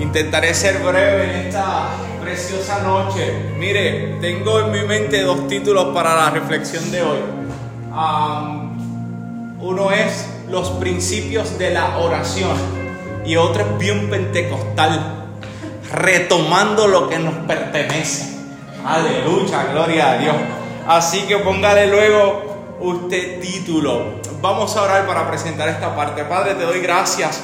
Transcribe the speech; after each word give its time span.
Intentaré 0.00 0.54
ser 0.54 0.78
breve 0.78 1.24
en 1.24 1.46
esta 1.46 1.90
preciosa 2.22 2.82
noche. 2.82 3.52
Mire, 3.58 4.16
tengo 4.22 4.60
en 4.60 4.72
mi 4.72 4.80
mente 4.80 5.20
dos 5.20 5.46
títulos 5.46 5.94
para 5.94 6.16
la 6.16 6.30
reflexión 6.30 6.90
de 6.90 7.02
hoy. 7.02 7.18
uno 9.60 9.90
es 9.92 10.26
los 10.48 10.70
principios 10.70 11.58
de 11.58 11.72
la 11.72 11.98
oración 11.98 12.56
y 13.26 13.36
otro 13.36 13.62
es 13.62 13.78
bien 13.78 14.08
pentecostal, 14.08 15.26
retomando 15.92 16.86
lo 16.86 17.10
que 17.10 17.18
nos 17.18 17.34
pertenece. 17.46 18.38
Aleluya, 18.82 19.64
gloria 19.70 20.12
a 20.12 20.18
Dios. 20.18 20.36
Así 20.88 21.24
que 21.24 21.36
póngale 21.36 21.88
luego 21.88 22.78
usted 22.80 23.38
título. 23.40 24.18
Vamos 24.40 24.74
a 24.78 24.82
orar 24.82 25.06
para 25.06 25.28
presentar 25.28 25.68
esta 25.68 25.94
parte. 25.94 26.24
Padre, 26.24 26.54
te 26.54 26.64
doy 26.64 26.80
gracias 26.80 27.42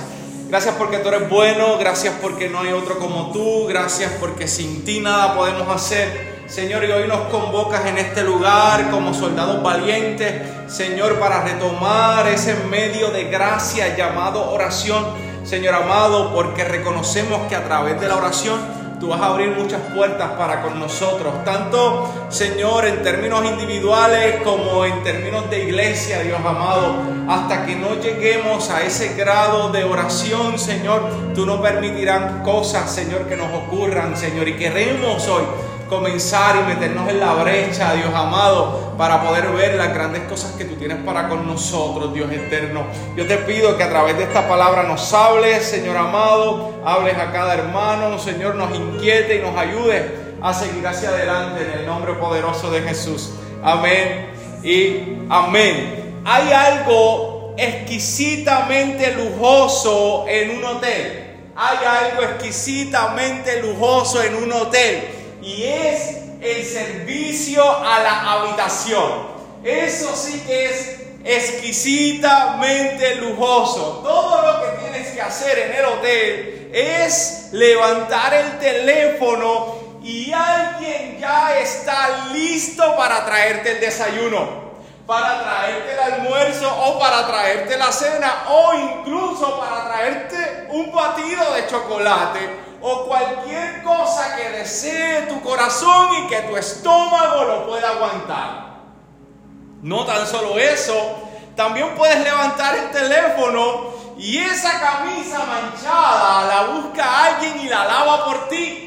Gracias 0.49 0.77
porque 0.77 0.99
tú 0.99 1.09
eres 1.09 1.29
bueno, 1.29 1.77
gracias 1.77 2.15
porque 2.23 2.49
no 2.49 2.61
hay 2.61 2.73
otro 2.73 3.01
como 3.01 3.33
tú, 3.33 3.67
gracias 3.67 4.13
porque 4.21 4.47
sin 4.47 4.85
ti 4.85 5.01
nada 5.01 5.35
podemos 5.35 5.69
hacer. 5.69 6.37
Señor, 6.47 6.85
y 6.85 6.93
hoy 6.93 7.09
nos 7.09 7.23
convocas 7.33 7.85
en 7.87 7.99
este 7.99 8.23
lugar 8.23 8.89
como 8.93 9.13
soldados 9.13 9.61
valientes, 9.61 10.43
Señor, 10.69 11.19
para 11.19 11.43
retomar 11.43 12.29
ese 12.29 12.55
medio 12.71 13.11
de 13.11 13.25
gracia 13.25 13.97
llamado 13.97 14.53
oración, 14.53 15.05
Señor 15.43 15.75
amado, 15.75 16.33
porque 16.33 16.63
reconocemos 16.63 17.49
que 17.49 17.57
a 17.57 17.65
través 17.65 18.01
de 18.01 18.07
la 18.07 18.17
oración 18.17 18.61
Tú 18.99 19.09
vas 19.09 19.21
a 19.21 19.27
abrir 19.27 19.51
muchas 19.51 19.81
puertas 19.95 20.31
para 20.33 20.63
con 20.63 20.79
nosotros, 20.81 21.45
tanto 21.45 22.29
Señor 22.31 22.87
en 22.87 23.03
términos 23.03 23.45
individuales 23.45 24.43
como 24.43 24.87
en 24.87 25.03
términos 25.03 25.51
de 25.51 25.65
iglesia, 25.65 26.23
Dios 26.23 26.41
amado, 26.43 26.95
hasta 27.29 27.67
que 27.67 27.77
no 27.77 28.01
lleguemos 28.01 28.71
a 28.71 28.83
ese 28.83 29.15
grado 29.15 29.71
de 29.71 29.85
oración, 29.85 30.59
Señor, 30.59 31.03
tú 31.35 31.45
no 31.45 31.61
permitirás 31.61 32.43
cosas, 32.43 32.91
Señor, 32.91 33.27
que 33.27 33.37
nos 33.37 33.53
ocurran, 33.53 34.17
Señor, 34.17 34.49
y 34.49 34.57
queremos 34.57 35.29
hoy 35.29 35.45
comenzar 35.89 36.57
y 36.57 36.75
meternos 36.75 37.09
en 37.09 37.21
la 37.21 37.35
brecha, 37.35 37.95
Dios 37.95 38.15
amado, 38.15 38.95
para 38.99 39.23
poder 39.23 39.49
ver 39.51 39.75
las 39.75 39.93
grandes 39.93 40.23
cosas 40.23 40.53
que 40.53 40.65
tú 40.65 40.75
tienes 40.77 40.99
para 40.99 41.29
con 41.29 41.47
nosotros, 41.47 42.13
Dios 42.13 42.31
eterno. 42.33 42.85
Yo 43.17 43.27
te 43.27 43.39
pido 43.39 43.77
que 43.77 43.85
a 43.85 43.89
través 43.89 44.17
de 44.17 44.25
esta 44.25 44.49
palabra 44.49 44.83
nos 44.83 45.13
hables, 45.13 45.65
Señor 45.65 45.97
amado, 45.97 46.81
hables 46.85 47.17
a 47.17 47.33
cada 47.33 47.55
hermano, 47.55 48.19
Señor, 48.19 48.57
nos 48.57 48.75
inquiete 48.75 49.37
y 49.37 49.41
nos 49.41 49.57
ayude 49.57 50.27
a 50.43 50.53
seguir 50.53 50.87
hacia 50.87 51.11
adelante 51.11 51.63
en 51.63 51.81
el 51.81 51.87
nombre 51.87 52.15
poderoso 52.15 52.71
de 52.71 52.83
Jesús. 52.83 53.31
Amén 53.63 54.31
y 54.63 55.19
amén. 55.29 56.23
Hay 56.25 56.53
algo 56.53 57.55
exquisitamente 57.57 59.15
lujoso 59.15 60.27
en 60.29 60.59
un 60.59 60.65
hotel. 60.65 61.23
Hay 61.57 61.79
algo 61.87 62.23
exquisitamente 62.23 63.63
lujoso 63.63 64.23
en 64.23 64.35
un 64.35 64.53
hotel 64.53 65.16
y 65.47 65.63
es 65.63 66.17
el 66.43 66.65
servicio 66.67 67.63
a 67.65 68.01
la 68.01 68.33
habitación. 68.33 69.37
Eso 69.63 70.15
sí 70.17 70.43
que 70.45 70.65
es 70.67 70.97
exquisitamente 71.25 73.15
lujoso. 73.17 74.01
Todo 74.03 74.43
lo 74.43 74.61
que 74.61 74.69
tienes 74.83 75.09
que 75.13 75.23
hacer 75.23 75.59
en 75.59 75.73
el 75.73 75.85
hotel 75.85 76.71
es 76.73 77.51
levantar 77.53 78.35
el 78.35 78.59
teléfono 78.59 79.77
y 80.03 80.33
alguien 80.33 81.19
ya 81.21 81.57
está 81.59 82.27
listo 82.33 82.97
para 82.97 83.25
traerte 83.25 83.73
el 83.73 83.81
desayuno, 83.81 84.67
para 85.07 85.43
traerte 85.43 85.93
el 85.93 85.99
almuerzo 86.13 86.77
o 86.77 86.99
para 86.99 87.25
traerte 87.29 87.77
la 87.77 87.93
cena 87.93 88.47
o 88.49 88.75
incluso 88.75 89.61
para 89.61 89.85
traerte 89.87 90.67
un 90.71 90.93
batido 90.93 91.55
de 91.55 91.67
chocolate 91.69 92.67
o 92.81 93.07
cualquier 93.07 93.26
desee 94.67 95.23
tu 95.29 95.41
corazón 95.43 96.09
y 96.19 96.27
que 96.27 96.43
tu 96.43 96.57
estómago 96.57 97.45
lo 97.45 97.67
pueda 97.69 97.91
aguantar. 97.91 98.67
No 99.81 100.05
tan 100.05 100.27
solo 100.27 100.59
eso, 100.59 100.95
también 101.55 101.95
puedes 101.95 102.19
levantar 102.25 102.75
el 102.75 102.91
teléfono 102.91 103.95
y 104.19 104.39
esa 104.39 104.81
camisa 104.81 105.45
manchada 105.45 106.47
la 106.49 106.63
busca 106.73 107.27
alguien 107.27 107.61
y 107.61 107.69
la 107.69 107.85
lava 107.85 108.25
por 108.25 108.49
ti. 108.49 108.83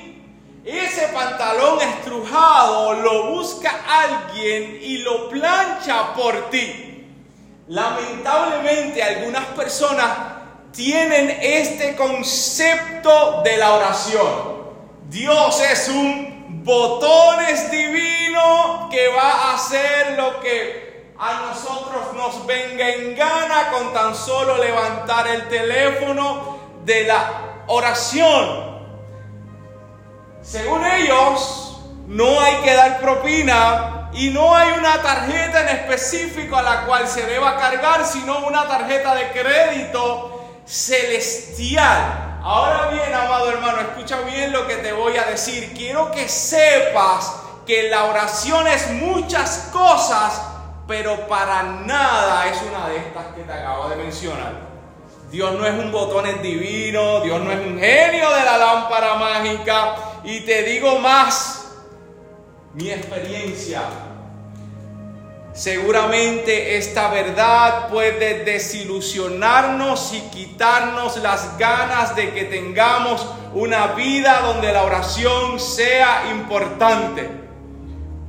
Ese 0.66 1.08
pantalón 1.14 1.80
estrujado 1.80 2.96
lo 2.96 3.32
busca 3.32 3.72
alguien 3.88 4.80
y 4.82 4.98
lo 4.98 5.30
plancha 5.30 6.14
por 6.14 6.50
ti. 6.50 7.08
Lamentablemente 7.70 9.02
algunas 9.02 9.46
personas 9.46 10.10
tienen 10.74 11.40
este 11.42 11.96
concepto 11.96 13.42
de 13.44 13.56
la 13.56 13.76
oración. 13.76 14.59
Dios 15.10 15.60
es 15.62 15.90
un 15.90 16.64
botones 16.64 17.72
divino 17.72 18.90
que 18.92 19.08
va 19.08 19.32
a 19.32 19.56
hacer 19.56 20.16
lo 20.16 20.40
que 20.40 21.14
a 21.18 21.48
nosotros 21.48 22.14
nos 22.14 22.46
venga 22.46 22.88
en 22.90 23.16
gana 23.16 23.72
con 23.72 23.92
tan 23.92 24.14
solo 24.14 24.58
levantar 24.58 25.28
el 25.28 25.48
teléfono 25.50 26.60
de 26.86 27.06
la 27.06 27.64
oración. 27.66 28.70
Según 30.44 30.86
ellos, 30.86 31.82
no 32.06 32.40
hay 32.40 32.58
que 32.58 32.76
dar 32.76 33.00
propina 33.02 34.12
y 34.14 34.30
no 34.30 34.56
hay 34.56 34.78
una 34.78 35.02
tarjeta 35.02 35.62
en 35.62 35.70
específico 35.70 36.56
a 36.56 36.62
la 36.62 36.86
cual 36.86 37.08
se 37.08 37.26
deba 37.26 37.58
cargar, 37.58 38.06
sino 38.06 38.46
una 38.46 38.68
tarjeta 38.68 39.16
de 39.16 39.32
crédito 39.32 40.62
celestial. 40.68 42.29
Ahora 42.42 42.90
bien, 42.90 43.14
amado 43.14 43.50
hermano, 43.50 43.82
escucha 43.82 44.22
bien 44.22 44.54
lo 44.54 44.66
que 44.66 44.78
te 44.78 44.94
voy 44.94 45.18
a 45.18 45.26
decir. 45.26 45.74
Quiero 45.76 46.10
que 46.12 46.30
sepas 46.30 47.34
que 47.66 47.90
la 47.90 48.06
oración 48.06 48.66
es 48.68 48.92
muchas 48.92 49.70
cosas, 49.74 50.42
pero 50.88 51.28
para 51.28 51.64
nada 51.64 52.48
es 52.48 52.62
una 52.62 52.88
de 52.88 52.98
estas 52.98 53.26
que 53.36 53.44
te 53.44 53.52
acabo 53.52 53.90
de 53.90 53.98
mencionar. 53.98 54.54
Dios 55.30 55.52
no 55.54 55.66
es 55.66 55.74
un 55.74 55.92
botón 55.92 56.26
divino, 56.42 57.20
Dios 57.20 57.42
no 57.42 57.52
es 57.52 57.60
un 57.60 57.78
genio 57.78 58.32
de 58.32 58.46
la 58.46 58.58
lámpara 58.58 59.16
mágica. 59.16 59.96
Y 60.24 60.40
te 60.42 60.64
digo 60.64 60.98
más, 61.00 61.68
mi 62.74 62.90
experiencia 62.90 63.82
Seguramente 65.60 66.78
esta 66.78 67.10
verdad 67.10 67.90
puede 67.90 68.46
desilusionarnos 68.46 70.14
y 70.14 70.22
quitarnos 70.30 71.18
las 71.18 71.58
ganas 71.58 72.16
de 72.16 72.34
que 72.34 72.46
tengamos 72.46 73.28
una 73.54 73.88
vida 73.88 74.40
donde 74.40 74.72
la 74.72 74.84
oración 74.84 75.60
sea 75.60 76.32
importante. 76.32 77.30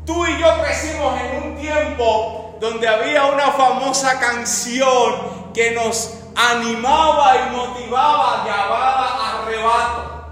Tú 0.04 0.26
y 0.26 0.40
yo 0.40 0.60
crecimos 0.60 1.20
en 1.20 1.42
un 1.52 1.56
tiempo 1.56 2.58
donde 2.60 2.88
había 2.88 3.26
una 3.26 3.52
famosa 3.52 4.18
canción 4.18 5.52
que 5.54 5.70
nos 5.70 6.12
animaba 6.34 7.36
y 7.36 7.54
motivaba 7.54 8.44
llamada 8.44 9.42
arrebato. 9.44 10.26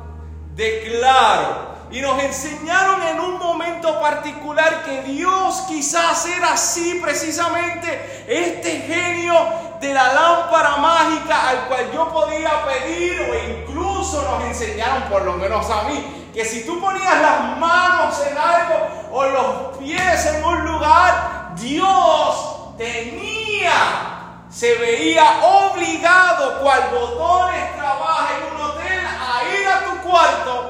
Declaro 0.57 1.68
y 1.91 2.01
nos 2.01 2.23
enseñaron 2.23 3.03
en 3.03 3.21
un 3.21 3.39
momento 3.39 4.01
particular 4.01 4.85
que 4.85 5.03
Dios 5.03 5.65
quizás 5.69 6.27
era 6.27 6.53
así 6.53 7.01
precisamente 7.03 8.25
este 8.29 8.81
genio 8.83 9.35
de 9.81 9.95
la 9.95 10.13
lámpara 10.13 10.77
mágica 10.77 11.49
al 11.49 11.69
cual 11.69 11.91
yo 11.93 12.13
podía 12.13 12.51
pedir 12.67 13.21
o 13.21 13.61
incluso 13.61 14.23
nos 14.23 14.45
enseñaron 14.45 15.05
por 15.05 15.25
lo 15.25 15.35
menos 15.35 15.71
a 15.71 15.85
mí 15.85 16.31
que 16.35 16.45
si 16.45 16.65
tú 16.65 16.81
ponías 16.81 17.21
las 17.21 17.59
manos 17.59 18.15
en 18.31 18.37
algo 18.37 18.87
o 19.13 19.25
los 19.25 19.79
pies 19.79 20.27
en 20.27 20.45
un 20.45 20.65
lugar, 20.65 21.55
Dios 21.57 22.77
tenía, 22.77 24.45
se 24.51 24.75
veía 24.75 25.41
obligado 25.43 26.61
cual 26.61 26.91
botones 26.93 27.77
trabaja 27.77 28.29
en 28.37 28.55
un 28.55 28.71
hotel 28.71 29.01
a 29.01 29.59
ir 29.59 29.67
a 29.67 29.85
tu 29.85 30.09
cuarto 30.09 30.68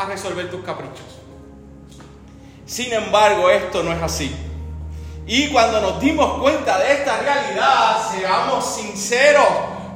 a 0.00 0.06
resolver 0.06 0.50
tus 0.50 0.64
caprichos. 0.64 1.04
Sin 2.64 2.90
embargo, 2.92 3.50
esto 3.50 3.82
no 3.82 3.92
es 3.92 4.00
así. 4.02 4.34
Y 5.26 5.48
cuando 5.48 5.80
nos 5.80 6.00
dimos 6.00 6.40
cuenta 6.40 6.78
de 6.78 6.92
esta 6.92 7.18
realidad, 7.18 8.08
seamos 8.10 8.64
sinceros, 8.64 9.48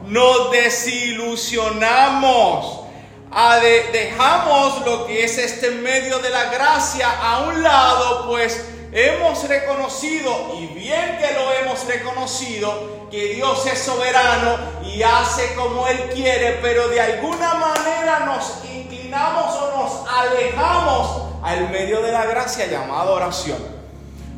nos 0.07 0.51
desilusionamos. 0.51 2.81
dejamos 3.93 4.85
lo 4.85 5.07
que 5.07 5.25
es 5.25 5.39
este 5.39 5.71
medio 5.71 6.19
de 6.19 6.29
la 6.31 6.51
gracia 6.51 7.09
a 7.11 7.45
un 7.49 7.63
lado, 7.63 8.27
pues 8.29 8.63
hemos 8.93 9.49
reconocido, 9.49 10.57
y 10.61 10.67
bien 10.67 11.17
que 11.19 11.33
lo 11.33 11.51
hemos 11.53 11.87
reconocido, 11.87 13.09
que 13.11 13.35
Dios 13.35 13.67
es 13.67 13.79
soberano 13.79 14.59
y 14.85 15.03
hace 15.03 15.55
como 15.55 15.89
Él 15.89 16.11
quiere, 16.13 16.59
pero 16.61 16.89
de 16.89 17.01
alguna 17.01 17.55
manera 17.55 18.27
nos 18.27 18.63
o 19.15 19.77
nos 19.77 20.09
alejamos 20.09 21.23
al 21.43 21.71
medio 21.71 22.03
de 22.03 22.13
la 22.13 22.25
gracia 22.27 22.67
llamada 22.67 23.11
oración. 23.11 23.59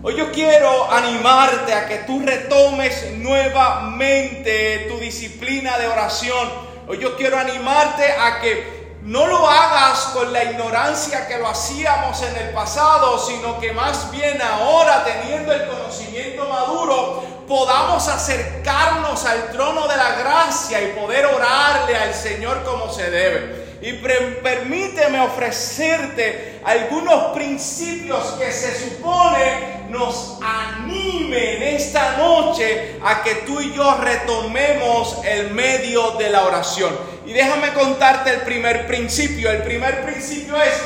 Hoy 0.02 0.16
yo 0.16 0.30
quiero 0.30 0.90
animarte 0.92 1.72
a 1.72 1.86
que 1.86 1.98
tú 1.98 2.22
retomes 2.24 3.12
nuevamente 3.16 4.86
tu 4.88 4.98
disciplina 4.98 5.78
de 5.78 5.88
oración 5.88 6.66
Hoy 6.88 6.98
yo 6.98 7.16
quiero 7.16 7.36
animarte 7.36 8.04
a 8.12 8.40
que 8.40 8.94
no 9.02 9.26
lo 9.26 9.48
hagas 9.48 10.10
con 10.14 10.32
la 10.32 10.44
ignorancia 10.44 11.26
que 11.26 11.36
lo 11.38 11.48
hacíamos 11.48 12.22
en 12.22 12.36
el 12.36 12.50
pasado, 12.50 13.18
sino 13.18 13.58
que 13.58 13.72
más 13.72 14.08
bien 14.12 14.40
ahora, 14.40 15.02
teniendo 15.02 15.52
el 15.52 15.66
conocimiento 15.66 16.48
maduro, 16.48 17.24
podamos 17.48 18.06
acercarnos 18.06 19.24
al 19.24 19.50
trono 19.50 19.88
de 19.88 19.96
la 19.96 20.12
gracia 20.12 20.80
y 20.80 20.92
poder 20.92 21.26
orarle 21.26 21.96
al 21.96 22.14
Señor 22.14 22.62
como 22.62 22.88
se 22.92 23.10
debe. 23.10 23.65
Y 23.82 23.92
permíteme 23.92 25.20
ofrecerte 25.20 26.60
algunos 26.64 27.34
principios 27.34 28.24
que 28.38 28.50
se 28.50 28.90
supone 28.90 29.86
nos 29.90 30.38
animen 30.42 31.62
esta 31.62 32.16
noche 32.16 32.98
a 33.04 33.22
que 33.22 33.34
tú 33.46 33.60
y 33.60 33.74
yo 33.74 33.98
retomemos 33.98 35.18
el 35.24 35.50
medio 35.50 36.12
de 36.12 36.30
la 36.30 36.44
oración. 36.44 36.96
Y 37.26 37.32
déjame 37.32 37.72
contarte 37.74 38.30
el 38.30 38.40
primer 38.42 38.86
principio. 38.86 39.50
El 39.50 39.62
primer 39.62 40.04
principio 40.04 40.56
es 40.56 40.82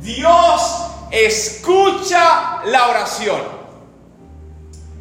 Dios 0.00 0.86
escucha 1.10 2.62
la 2.64 2.88
oración. 2.88 3.40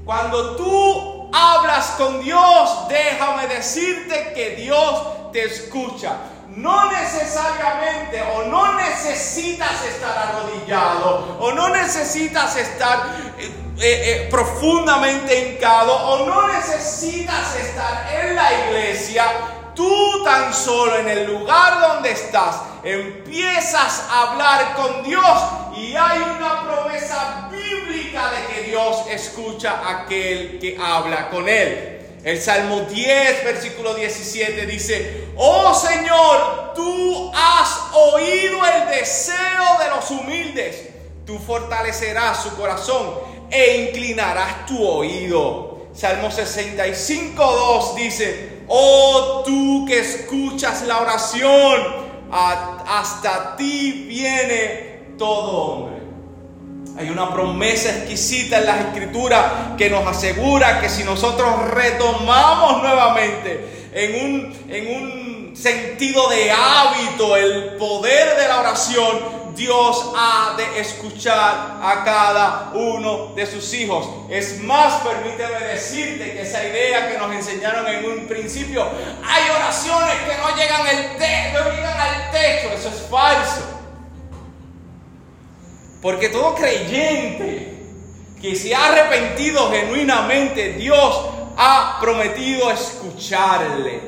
Cuando 0.04 0.56
tú 0.56 1.30
hablas 1.34 1.92
con 1.92 2.22
Dios, 2.22 2.88
déjame 2.90 3.48
decirte 3.48 4.34
que 4.34 4.56
Dios 4.56 5.32
te 5.32 5.46
escucha 5.46 6.18
no 6.56 6.92
necesariamente 6.92 8.22
o 8.22 8.44
no 8.44 8.74
necesitas 8.76 9.86
estar 9.86 10.18
arrodillado 10.18 11.38
o 11.40 11.52
no 11.52 11.70
necesitas 11.70 12.56
estar 12.56 13.16
eh, 13.38 13.52
eh, 13.80 13.82
eh, 13.82 14.28
profundamente 14.30 15.56
hincado 15.56 15.96
o 15.96 16.26
no 16.26 16.48
necesitas 16.48 17.56
estar 17.56 18.08
en 18.14 18.36
la 18.36 18.66
iglesia. 18.66 19.26
Tú 19.76 20.24
tan 20.26 20.54
solo 20.54 20.98
en 20.98 21.08
el 21.08 21.28
lugar 21.28 21.80
donde 21.80 22.12
estás 22.12 22.58
empiezas 22.84 24.08
a 24.12 24.32
hablar 24.32 24.76
con 24.76 25.04
Dios 25.04 25.44
y 25.78 25.96
hay 25.96 26.20
una 26.20 26.64
promesa 26.64 27.50
bíblica 27.50 28.32
de 28.32 28.54
que 28.54 28.62
Dios 28.70 29.06
escucha 29.10 29.80
a 29.82 30.02
aquel 30.02 30.60
que 30.60 30.78
habla 30.82 31.30
con 31.30 31.48
él. 31.48 31.99
El 32.24 32.42
Salmo 32.42 32.82
10, 32.82 33.44
versículo 33.46 33.94
17 33.94 34.66
dice, 34.66 35.30
oh 35.38 35.74
Señor, 35.74 36.74
tú 36.76 37.32
has 37.34 37.94
oído 37.94 38.60
el 38.66 38.90
deseo 38.90 39.78
de 39.80 39.90
los 39.90 40.12
humildes, 40.12 40.90
tú 41.26 41.40
fortalecerás 41.40 42.44
su 42.44 42.56
corazón 42.58 43.20
e 43.50 43.90
inclinarás 43.90 44.66
tu 44.66 44.86
oído. 44.86 45.88
Salmo 45.94 46.30
65, 46.30 47.42
2 47.42 47.96
dice, 47.96 48.64
oh 48.68 49.42
tú 49.46 49.86
que 49.88 50.00
escuchas 50.00 50.82
la 50.84 51.00
oración, 51.00 52.10
hasta 52.32 53.56
ti 53.56 54.06
viene 54.10 55.16
todo 55.18 55.52
hombre. 55.52 55.99
Hay 56.98 57.10
una 57.10 57.34
promesa 57.34 57.90
exquisita 57.90 58.60
en 58.60 58.66
las 58.66 58.80
escrituras 58.88 59.44
que 59.78 59.90
nos 59.90 60.06
asegura 60.06 60.82
que 60.82 60.90
si 60.90 61.04
nosotros 61.04 61.70
retomamos 61.72 62.84
nuevamente 62.84 63.90
en 63.94 64.26
un, 64.26 64.66
en 64.70 64.96
un 64.96 65.56
sentido 65.56 66.30
de 66.30 66.52
hábito 66.52 67.36
el 67.36 67.76
poder 67.78 68.38
de 68.38 68.48
la 68.48 68.60
oración, 68.60 69.40
Dios 69.56 70.14
ha 70.16 70.56
de 70.56 70.80
escuchar 70.80 71.80
a 71.82 72.04
cada 72.06 72.72
uno 72.74 73.34
de 73.36 73.46
sus 73.46 73.74
hijos. 73.74 74.08
Es 74.30 74.62
más, 74.64 75.02
permíteme 75.02 75.60
decirte 75.68 76.32
que 76.32 76.42
esa 76.42 76.64
idea 76.64 77.10
que 77.10 77.18
nos 77.18 77.32
enseñaron 77.34 77.86
en 77.88 78.06
un 78.06 78.28
principio, 78.28 78.88
hay 79.24 79.50
oraciones 79.50 80.16
que 80.28 80.38
no 80.38 80.56
llegan, 80.56 80.88
el 80.88 81.54
no 81.54 81.72
llegan 81.72 82.00
al 82.00 82.32
techo, 82.32 82.70
eso 82.74 82.90
es 82.90 83.08
falso. 83.10 83.79
Porque 86.02 86.30
todo 86.30 86.56
creyente 86.56 87.78
que 88.42 88.56
se 88.56 88.74
ha 88.74 88.88
arrepentido 88.88 89.70
genuinamente, 89.70 90.74
Dios 90.74 91.22
ha 91.58 91.98
prometido 92.00 92.72
escucharle. 92.72 94.02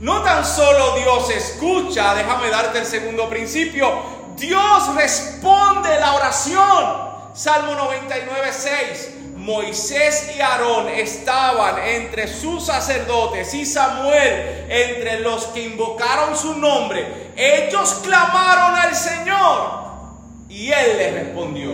No 0.00 0.22
tan 0.22 0.44
solo 0.44 0.96
Dios 0.96 1.30
escucha, 1.30 2.14
déjame 2.14 2.50
darte 2.50 2.80
el 2.80 2.84
segundo 2.84 3.30
principio, 3.30 3.90
Dios 4.36 4.94
responde 4.94 5.98
la 5.98 6.14
oración. 6.14 7.06
Salmo 7.32 7.74
99, 7.74 8.50
6. 8.52 9.10
Moisés 9.36 10.32
y 10.36 10.40
Aarón 10.40 10.88
estaban 10.88 11.78
entre 11.78 12.26
sus 12.26 12.66
sacerdotes 12.66 13.54
y 13.54 13.64
Samuel 13.64 14.66
entre 14.68 15.20
los 15.20 15.46
que 15.46 15.62
invocaron 15.62 16.36
su 16.36 16.54
nombre. 16.54 17.30
Ellos 17.36 18.00
clamaron 18.02 18.74
al 18.74 18.94
Señor 18.94 19.85
y 20.56 20.72
él 20.72 20.96
le 20.96 21.10
respondió. 21.10 21.72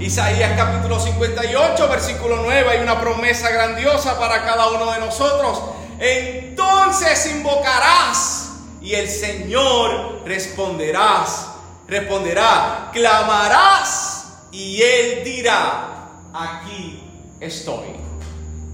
Isaías 0.00 0.54
capítulo 0.56 0.98
58, 0.98 1.88
versículo 1.88 2.40
9, 2.42 2.70
hay 2.70 2.80
una 2.80 3.00
promesa 3.00 3.50
grandiosa 3.50 4.18
para 4.18 4.44
cada 4.44 4.68
uno 4.70 4.90
de 4.92 4.98
nosotros. 4.98 5.62
Entonces 6.00 7.34
invocarás 7.36 8.50
y 8.82 8.94
el 8.94 9.08
Señor 9.08 10.22
responderás, 10.24 11.50
responderá, 11.86 12.90
clamarás 12.92 14.48
y 14.50 14.82
él 14.82 15.22
dirá, 15.24 16.08
aquí 16.34 17.00
estoy. 17.38 17.94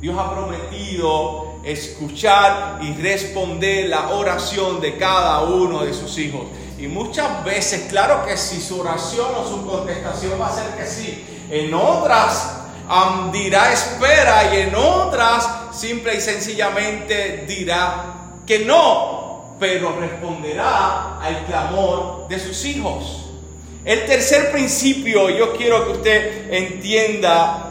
Dios 0.01 0.17
ha 0.19 0.31
prometido 0.33 1.57
escuchar 1.63 2.79
y 2.83 2.95
responder 2.95 3.91
la 3.91 4.11
oración 4.11 4.81
de 4.81 4.97
cada 4.97 5.43
uno 5.43 5.85
de 5.85 5.93
sus 5.93 6.17
hijos. 6.17 6.45
Y 6.79 6.89
muchas 6.89 7.45
veces, 7.45 7.87
claro 7.89 8.25
que 8.27 8.37
si 8.37 8.61
su 8.61 8.81
oración 8.81 9.29
o 9.37 9.49
su 9.49 9.67
contestación 9.67 10.41
va 10.41 10.49
a 10.49 10.55
ser 10.55 10.77
que 10.77 10.87
sí. 10.87 11.25
En 11.51 11.73
otras 11.73 12.55
dirá 13.33 13.73
espera 13.73 14.55
y 14.55 14.61
en 14.63 14.75
otras 14.75 15.49
simple 15.73 16.17
y 16.17 16.21
sencillamente 16.21 17.45
dirá 17.47 18.15
que 18.47 18.61
no, 18.61 19.57
pero 19.59 19.99
responderá 19.99 21.19
al 21.21 21.45
clamor 21.47 22.29
de 22.29 22.39
sus 22.39 22.65
hijos. 22.65 23.21
El 23.85 24.07
tercer 24.07 24.51
principio, 24.51 25.31
yo 25.31 25.55
quiero 25.57 25.85
que 25.85 25.93
usted 25.93 26.53
entienda 26.53 27.71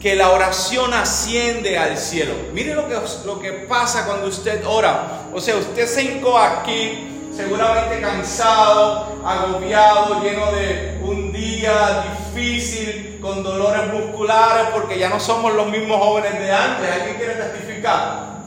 que 0.00 0.14
la 0.14 0.30
oración 0.30 0.94
asciende 0.94 1.76
al 1.78 1.98
cielo. 1.98 2.34
Mire 2.52 2.74
lo 2.74 2.88
que, 2.88 2.94
lo 3.24 3.40
que 3.40 3.52
pasa 3.52 4.06
cuando 4.06 4.28
usted 4.28 4.64
ora. 4.66 5.22
O 5.34 5.40
sea, 5.40 5.56
usted 5.56 5.86
se 5.86 6.02
hincó 6.04 6.38
aquí 6.38 7.17
seguramente 7.38 8.00
cansado, 8.00 9.22
agobiado, 9.24 10.20
lleno 10.24 10.50
de 10.50 10.98
un 11.04 11.32
día 11.32 12.04
difícil, 12.34 13.20
con 13.22 13.44
dolores 13.44 13.92
musculares, 13.92 14.66
porque 14.72 14.98
ya 14.98 15.08
no 15.08 15.20
somos 15.20 15.54
los 15.54 15.68
mismos 15.68 15.98
jóvenes 15.98 16.36
de 16.36 16.50
antes. 16.50 16.90
¿Alguien 16.90 17.16
quiere 17.16 17.34
testificar? 17.34 18.40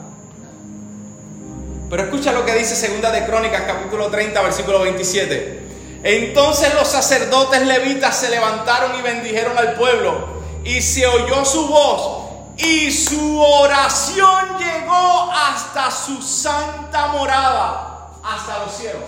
Pero 1.88 2.02
escucha 2.02 2.32
lo 2.32 2.44
que 2.44 2.54
dice 2.54 2.76
Segunda 2.76 3.10
de 3.10 3.24
Crónicas, 3.24 3.62
capítulo 3.62 4.08
30, 4.08 4.42
versículo 4.42 4.80
27. 4.80 5.60
Entonces 6.02 6.74
los 6.74 6.86
sacerdotes 6.86 7.62
levitas 7.62 8.14
se 8.14 8.28
levantaron 8.28 8.94
y 8.98 9.00
bendijeron 9.00 9.56
al 9.56 9.72
pueblo, 9.72 10.42
y 10.64 10.82
se 10.82 11.06
oyó 11.06 11.46
su 11.46 11.66
voz, 11.66 12.58
y 12.58 12.90
su 12.90 13.40
oración 13.40 14.58
llegó 14.58 15.32
hasta 15.32 15.90
su 15.90 16.20
santa 16.20 17.06
morada 17.06 17.91
hasta 18.22 18.64
los 18.64 18.72
cielos. 18.72 19.02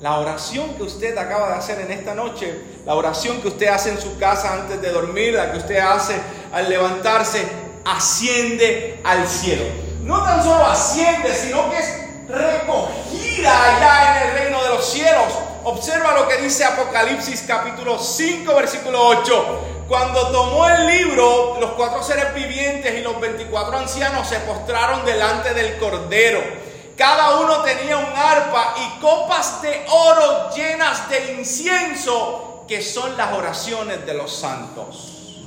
La 0.00 0.18
oración 0.18 0.74
que 0.76 0.84
usted 0.84 1.16
acaba 1.18 1.48
de 1.48 1.54
hacer 1.56 1.80
en 1.80 1.90
esta 1.90 2.14
noche, 2.14 2.58
la 2.86 2.94
oración 2.94 3.42
que 3.42 3.48
usted 3.48 3.66
hace 3.66 3.90
en 3.90 4.00
su 4.00 4.18
casa 4.18 4.54
antes 4.54 4.80
de 4.80 4.90
dormir, 4.90 5.34
la 5.34 5.52
que 5.52 5.58
usted 5.58 5.78
hace 5.78 6.14
al 6.52 6.70
levantarse, 6.70 7.46
asciende 7.84 9.00
al 9.04 9.28
cielo. 9.28 9.64
No 10.02 10.22
tan 10.24 10.42
solo 10.42 10.64
asciende, 10.64 11.34
sino 11.34 11.70
que 11.70 11.78
es 11.78 12.28
recogida 12.28 13.76
allá 13.76 14.22
en 14.22 14.28
el 14.28 14.34
reino 14.38 14.62
de 14.62 14.68
los 14.70 14.86
cielos. 14.86 15.34
Observa 15.64 16.14
lo 16.14 16.26
que 16.26 16.38
dice 16.38 16.64
Apocalipsis 16.64 17.44
capítulo 17.46 17.98
5, 17.98 18.54
versículo 18.54 19.06
8. 19.06 19.60
Cuando 19.86 20.28
tomó 20.28 20.66
el 20.66 20.86
libro, 20.86 21.58
los 21.60 21.72
cuatro 21.72 22.02
seres 22.02 22.32
vivientes 22.34 22.98
y 22.98 23.02
los 23.02 23.20
24 23.20 23.76
ancianos 23.76 24.26
se 24.26 24.38
postraron 24.40 25.04
delante 25.04 25.52
del 25.52 25.76
Cordero 25.78 26.69
cada 27.00 27.40
uno 27.40 27.62
tenía 27.62 27.96
un 27.96 28.14
arpa 28.14 28.74
y 28.76 29.00
copas 29.00 29.62
de 29.62 29.86
oro 29.88 30.50
llenas 30.54 31.08
de 31.08 31.32
incienso, 31.32 32.66
que 32.68 32.82
son 32.82 33.16
las 33.16 33.32
oraciones 33.32 34.04
de 34.04 34.12
los 34.12 34.30
santos. 34.30 35.46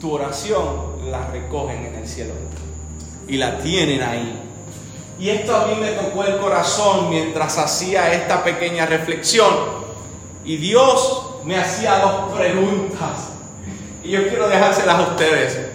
Tu 0.00 0.14
oración 0.14 1.10
la 1.10 1.26
recogen 1.26 1.84
en 1.84 1.96
el 1.96 2.06
cielo 2.06 2.32
y 3.26 3.36
la 3.36 3.58
tienen 3.58 4.04
ahí. 4.04 4.40
Y 5.18 5.30
esto 5.30 5.56
a 5.56 5.66
mí 5.66 5.74
me 5.80 5.90
tocó 5.90 6.22
el 6.22 6.38
corazón 6.38 7.10
mientras 7.10 7.58
hacía 7.58 8.12
esta 8.12 8.44
pequeña 8.44 8.86
reflexión. 8.86 9.52
Y 10.44 10.58
Dios 10.58 11.40
me 11.42 11.58
hacía 11.58 11.98
dos 11.98 12.38
preguntas. 12.38 13.30
Y 14.04 14.10
yo 14.10 14.28
quiero 14.28 14.48
dejárselas 14.48 14.94
a 14.94 15.02
ustedes. 15.02 15.73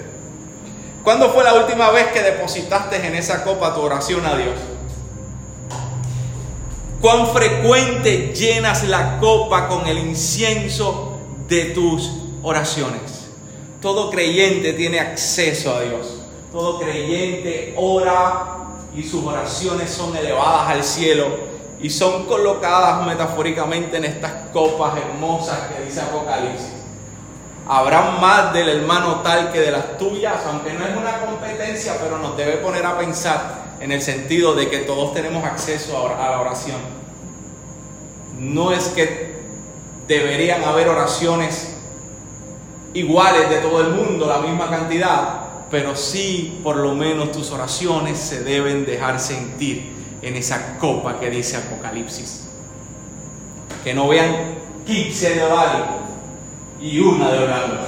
¿Cuándo 1.09 1.31
fue 1.31 1.43
la 1.43 1.55
última 1.55 1.89
vez 1.89 2.09
que 2.11 2.21
depositaste 2.21 2.97
en 2.97 3.15
esa 3.15 3.43
copa 3.43 3.73
tu 3.73 3.81
oración 3.81 4.23
a 4.27 4.37
Dios? 4.37 4.53
¿Cuán 7.01 7.25
frecuente 7.29 8.31
llenas 8.35 8.83
la 8.83 9.17
copa 9.17 9.67
con 9.67 9.87
el 9.87 9.97
incienso 9.97 11.17
de 11.47 11.65
tus 11.65 12.11
oraciones? 12.43 13.01
Todo 13.81 14.11
creyente 14.11 14.73
tiene 14.73 14.99
acceso 14.99 15.75
a 15.75 15.81
Dios. 15.81 16.19
Todo 16.51 16.79
creyente 16.79 17.73
ora 17.75 18.67
y 18.95 19.01
sus 19.01 19.25
oraciones 19.25 19.89
son 19.89 20.15
elevadas 20.15 20.69
al 20.69 20.83
cielo 20.83 21.25
y 21.81 21.89
son 21.89 22.25
colocadas 22.25 23.03
metafóricamente 23.07 23.97
en 23.97 24.05
estas 24.05 24.31
copas 24.53 24.93
hermosas 24.95 25.57
que 25.71 25.85
dice 25.85 26.01
Apocalipsis. 26.01 26.78
Habrá 27.71 28.17
más 28.19 28.51
del 28.51 28.67
hermano 28.67 29.21
tal 29.21 29.51
que 29.51 29.59
de 29.59 29.69
las 29.69 29.95
tuyas, 29.99 30.38
aunque 30.47 30.73
no 30.73 30.88
es 30.88 30.97
una 30.97 31.19
competencia, 31.19 31.97
pero 32.01 32.17
nos 32.17 32.35
debe 32.35 32.53
poner 32.53 32.83
a 32.83 32.97
pensar 32.97 33.75
en 33.79 33.91
el 33.91 34.01
sentido 34.01 34.55
de 34.55 34.71
que 34.71 34.79
todos 34.79 35.13
tenemos 35.13 35.43
acceso 35.43 35.95
a 35.95 36.31
la 36.31 36.41
oración. 36.41 36.79
No 38.39 38.71
es 38.71 38.88
que 38.88 39.35
deberían 40.07 40.63
haber 40.63 40.89
oraciones 40.89 41.75
iguales 42.95 43.51
de 43.51 43.57
todo 43.57 43.81
el 43.81 43.89
mundo, 43.89 44.25
la 44.25 44.39
misma 44.39 44.67
cantidad, 44.67 45.41
pero 45.69 45.95
sí 45.95 46.59
por 46.63 46.77
lo 46.77 46.95
menos 46.95 47.31
tus 47.31 47.51
oraciones 47.51 48.17
se 48.17 48.43
deben 48.43 48.83
dejar 48.83 49.19
sentir 49.19 49.93
en 50.23 50.35
esa 50.35 50.79
copa 50.79 51.19
que 51.19 51.29
dice 51.29 51.57
Apocalipsis. 51.57 52.47
Que 53.83 53.93
no 53.93 54.07
vean 54.07 54.55
15 54.88 55.35
de 55.35 55.43
orar 55.43 56.08
y 56.81 57.00
una 57.00 57.31
de 57.31 57.43
orando. 57.43 57.86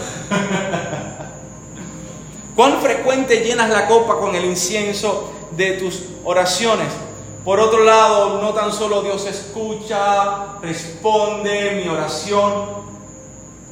¿Cuán 2.55 2.81
frecuente 2.81 3.43
llenas 3.43 3.69
la 3.69 3.88
copa 3.88 4.19
con 4.19 4.36
el 4.36 4.45
incienso 4.45 5.31
de 5.51 5.74
tus 5.74 6.03
oraciones? 6.24 6.88
Por 7.45 7.60
otro 7.60 7.83
lado, 7.83 8.41
no 8.41 8.53
tan 8.53 8.71
solo 8.71 9.01
Dios 9.01 9.25
escucha, 9.25 10.60
responde 10.62 11.81
mi 11.81 11.89
oración, 11.89 12.81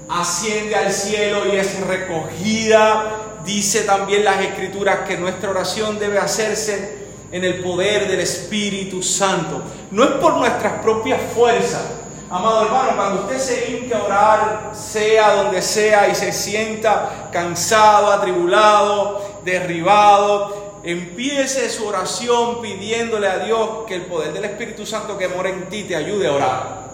asciende 0.09 0.75
al 0.75 0.91
cielo 0.91 1.41
y 1.53 1.57
es 1.57 1.79
recogida. 1.85 3.17
Dice 3.45 3.81
también 3.83 4.25
las 4.25 4.41
escrituras 4.41 5.07
que 5.07 5.17
nuestra 5.17 5.51
oración 5.51 5.99
debe 5.99 6.17
hacerse 6.17 6.97
en 7.31 7.43
el 7.43 7.61
poder 7.61 8.07
del 8.07 8.21
Espíritu 8.21 9.03
Santo. 9.03 9.61
No 9.91 10.03
es 10.03 10.11
por 10.11 10.37
nuestras 10.37 10.81
propias 10.81 11.21
fuerzas. 11.35 11.98
Amado 12.31 12.65
hermano, 12.65 12.95
cuando 12.95 13.21
usted 13.23 13.39
se 13.39 13.71
hinca 13.71 13.97
a 13.97 14.03
orar, 14.03 14.71
sea 14.75 15.33
donde 15.33 15.63
sea, 15.63 16.07
y 16.09 16.13
se 16.13 16.31
sienta 16.31 17.29
cansado, 17.31 18.11
atribulado, 18.11 19.41
derribado, 19.43 20.79
empiece 20.83 21.69
su 21.71 21.87
oración 21.87 22.61
pidiéndole 22.61 23.27
a 23.27 23.39
Dios 23.39 23.69
que 23.87 23.95
el 23.95 24.03
poder 24.03 24.31
del 24.31 24.45
Espíritu 24.45 24.85
Santo 24.85 25.17
que 25.17 25.27
mora 25.27 25.49
en 25.49 25.69
ti 25.69 25.85
te 25.85 25.95
ayude 25.95 26.27
a 26.27 26.33
orar. 26.33 26.89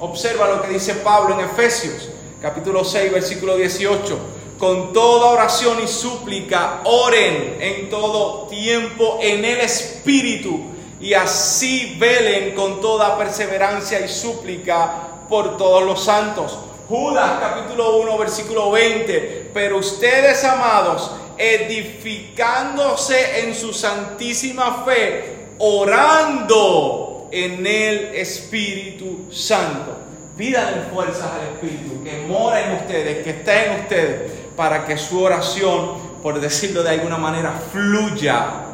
Observa 0.00 0.48
lo 0.48 0.60
que 0.60 0.68
dice 0.68 0.94
Pablo 0.94 1.38
en 1.38 1.46
Efesios, 1.46 2.08
capítulo 2.40 2.84
6, 2.84 3.12
versículo 3.12 3.56
18 3.56 4.18
con 4.58 4.92
toda 4.92 5.30
oración 5.32 5.78
y 5.82 5.88
súplica, 5.88 6.82
oren 6.84 7.56
en 7.58 7.90
todo 7.90 8.46
tiempo 8.46 9.18
en 9.20 9.44
el 9.44 9.58
Espíritu 9.58 10.71
y 11.02 11.14
así 11.14 11.96
velen 11.98 12.54
con 12.54 12.80
toda 12.80 13.18
perseverancia 13.18 14.00
y 14.00 14.08
súplica 14.08 15.08
por 15.28 15.56
todos 15.56 15.82
los 15.82 16.04
santos. 16.04 16.56
Judas 16.88 17.40
capítulo 17.40 17.98
1 17.98 18.18
versículo 18.18 18.70
20, 18.70 19.50
pero 19.52 19.78
ustedes 19.78 20.44
amados, 20.44 21.10
edificándose 21.36 23.40
en 23.40 23.54
su 23.54 23.72
santísima 23.72 24.84
fe, 24.84 25.48
orando 25.58 27.28
en 27.32 27.66
el 27.66 28.14
Espíritu 28.14 29.26
Santo. 29.32 29.98
Pídanle 30.36 30.82
fuerzas 30.94 31.30
al 31.32 31.54
Espíritu 31.54 32.04
que 32.04 32.26
mora 32.28 32.60
en 32.60 32.76
ustedes, 32.76 33.24
que 33.24 33.30
está 33.30 33.64
en 33.64 33.80
ustedes 33.80 34.32
para 34.56 34.86
que 34.86 34.96
su 34.96 35.20
oración, 35.20 36.12
por 36.22 36.40
decirlo 36.40 36.84
de 36.84 36.90
alguna 36.90 37.18
manera, 37.18 37.60
fluya 37.72 38.66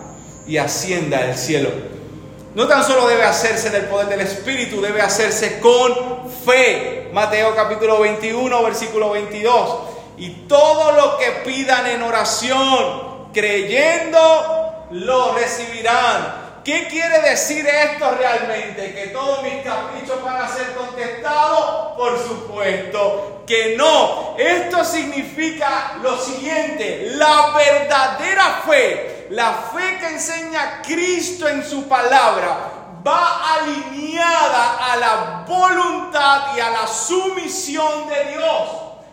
y 0.47 0.59
ascienda 0.59 1.21
al 1.21 1.39
cielo. 1.39 1.98
No 2.55 2.67
tan 2.67 2.83
solo 2.83 3.07
debe 3.07 3.25
hacerse 3.25 3.69
en 3.69 3.75
el 3.77 3.85
poder 3.85 4.09
del 4.09 4.21
Espíritu, 4.21 4.81
debe 4.81 5.03
hacerse 5.03 5.61
con 5.61 6.31
fe. 6.45 7.11
Mateo 7.13 7.55
capítulo 7.55 8.01
21, 8.01 8.63
versículo 8.63 9.11
22. 9.11 9.79
Y 10.17 10.31
todo 10.49 10.93
lo 10.93 11.19
que 11.19 11.31
pidan 11.45 11.87
en 11.87 12.03
oración, 12.03 13.29
creyendo, 13.33 14.87
lo 14.91 15.35
recibirán. 15.35 16.49
¿Qué 16.65 16.87
quiere 16.89 17.21
decir 17.21 17.67
esto 17.67 18.11
realmente? 18.19 18.93
¿Que 18.93 19.07
todos 19.09 19.43
mis 19.43 19.63
caprichos 19.63 20.23
van 20.23 20.43
a 20.43 20.49
ser 20.49 20.75
contestados? 20.75 21.97
Por 21.97 22.19
supuesto 22.19 23.43
que 23.47 23.75
no. 23.77 24.37
Esto 24.39 24.85
significa 24.85 25.99
lo 26.03 26.19
siguiente, 26.19 27.13
la 27.15 27.55
verdadera 27.57 28.63
fe, 28.67 29.18
la 29.31 29.53
fe 29.53 29.99
que 29.99 30.09
enseña 30.09 30.83
Cristo 30.83 31.49
en 31.49 31.65
su 31.65 31.89
palabra, 31.89 32.79
va 33.07 33.55
alineada 33.55 34.93
a 34.93 34.97
la 34.97 35.45
voluntad 35.47 36.57
y 36.57 36.61
a 36.61 36.71
la 36.71 36.87
sumisión 36.87 38.09
de 38.09 38.37
Dios. 38.37 38.69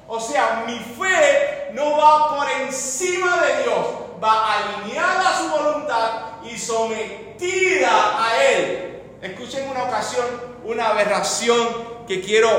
O 0.08 0.20
sea, 0.20 0.64
mi 0.68 0.80
fe 0.80 1.72
no 1.74 1.98
va 1.98 2.38
por 2.38 2.50
encima 2.62 3.42
de 3.42 3.64
Dios, 3.64 3.86
va 4.24 4.54
alineada 4.54 5.30
a 5.30 5.38
su 5.38 5.50
voluntad 5.50 6.12
y 6.44 6.58
sometida 6.58 8.24
a 8.24 8.44
Él. 8.44 9.02
Escuchen 9.22 9.68
una 9.70 9.84
ocasión, 9.84 10.26
una 10.64 10.90
aberración 10.90 12.06
que 12.08 12.22
quiero 12.22 12.50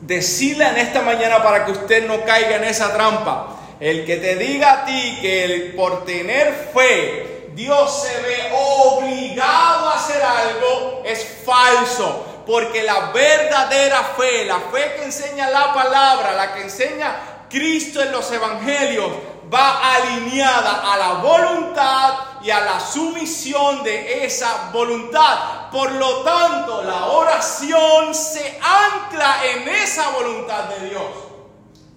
decirle 0.00 0.66
en 0.66 0.78
esta 0.78 1.02
mañana 1.02 1.42
para 1.42 1.66
que 1.66 1.72
usted 1.72 2.06
no 2.06 2.24
caiga 2.24 2.56
en 2.56 2.64
esa 2.64 2.92
trampa. 2.94 3.57
El 3.80 4.04
que 4.04 4.16
te 4.16 4.34
diga 4.36 4.72
a 4.72 4.84
ti 4.84 5.18
que 5.22 5.72
por 5.76 6.04
tener 6.04 6.70
fe 6.74 7.38
Dios 7.58 8.02
se 8.02 8.20
ve 8.22 8.52
obligado 8.52 9.88
a 9.88 9.94
hacer 9.94 10.22
algo 10.22 11.02
es 11.04 11.42
falso. 11.44 12.24
Porque 12.46 12.82
la 12.82 13.10
verdadera 13.10 14.02
fe, 14.16 14.44
la 14.46 14.60
fe 14.60 14.94
que 14.96 15.04
enseña 15.04 15.50
la 15.50 15.74
palabra, 15.74 16.32
la 16.34 16.54
que 16.54 16.62
enseña 16.62 17.46
Cristo 17.50 18.00
en 18.00 18.12
los 18.12 18.30
evangelios, 18.32 19.10
va 19.52 19.96
alineada 19.96 20.92
a 20.92 20.96
la 20.96 21.12
voluntad 21.14 22.14
y 22.42 22.50
a 22.50 22.60
la 22.60 22.80
sumisión 22.80 23.82
de 23.82 24.24
esa 24.24 24.70
voluntad. 24.72 25.70
Por 25.70 25.92
lo 25.92 26.22
tanto, 26.22 26.82
la 26.84 27.06
oración 27.06 28.14
se 28.14 28.58
ancla 28.62 29.44
en 29.44 29.68
esa 29.68 30.10
voluntad 30.10 30.64
de 30.64 30.88
Dios. 30.88 31.27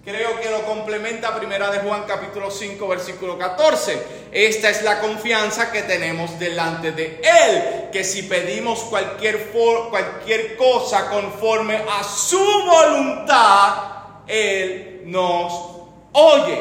Creo 0.04 0.40
que 0.40 0.50
lo 0.50 0.64
complementa 0.64 1.32
Primera 1.36 1.70
de 1.70 1.78
Juan 1.78 2.02
capítulo 2.08 2.50
5 2.50 2.88
versículo 2.88 3.38
14. 3.38 4.02
Esta 4.32 4.68
es 4.68 4.82
la 4.82 4.98
confianza 4.98 5.70
que 5.70 5.82
tenemos 5.82 6.40
delante 6.40 6.90
de 6.90 7.20
Él, 7.22 7.88
que 7.92 8.02
si 8.02 8.24
pedimos 8.24 8.80
cualquier, 8.80 9.52
cualquier 9.90 10.56
cosa 10.56 11.08
conforme 11.08 11.76
a 11.76 12.02
su 12.02 12.36
voluntad, 12.36 13.74
Él 14.26 15.02
nos 15.04 15.52
oye. 16.10 16.60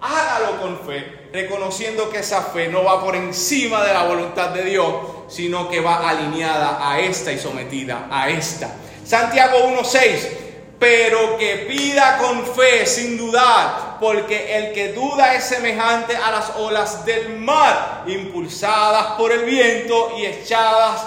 Hágalo 0.00 0.60
con 0.60 0.80
fe, 0.80 1.28
reconociendo 1.32 2.10
que 2.10 2.18
esa 2.18 2.42
fe 2.42 2.66
no 2.66 2.82
va 2.82 3.00
por 3.04 3.14
encima 3.14 3.84
de 3.84 3.92
la 3.92 4.02
voluntad 4.02 4.50
de 4.50 4.64
Dios, 4.64 4.94
sino 5.28 5.68
que 5.68 5.80
va 5.80 6.08
alineada 6.08 6.90
a 6.90 6.98
esta 6.98 7.30
y 7.30 7.38
sometida 7.38 8.08
a 8.10 8.30
esta. 8.30 8.74
Santiago 9.04 9.58
1.6, 9.58 10.47
pero 10.78 11.36
que 11.36 11.66
pida 11.68 12.18
con 12.18 12.46
fe 12.46 12.86
sin 12.86 13.18
dudar, 13.18 13.96
porque 14.00 14.56
el 14.56 14.72
que 14.72 14.92
duda 14.92 15.34
es 15.34 15.44
semejante 15.44 16.16
a 16.16 16.30
las 16.30 16.50
olas 16.56 17.04
del 17.04 17.38
mar, 17.38 18.04
impulsadas 18.06 19.18
por 19.18 19.32
el 19.32 19.44
viento 19.44 20.12
y 20.16 20.26
echadas 20.26 21.04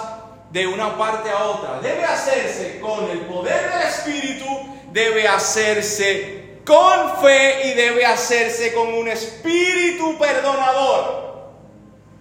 de 0.50 0.66
una 0.66 0.96
parte 0.98 1.30
a 1.30 1.44
otra. 1.44 1.80
Debe 1.80 2.04
hacerse 2.04 2.80
con 2.80 3.10
el 3.10 3.20
poder 3.20 3.72
del 3.72 3.82
Espíritu, 3.82 4.46
debe 4.92 5.26
hacerse 5.26 6.42
con 6.64 7.16
fe 7.22 7.68
y 7.68 7.74
debe 7.74 8.04
hacerse 8.04 8.72
con 8.72 8.92
un 8.94 9.08
espíritu 9.08 10.16
perdonador. 10.18 11.32